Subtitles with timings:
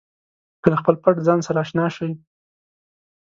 [0.61, 2.09] که له خپل پټ ځان سره اشنا شئ.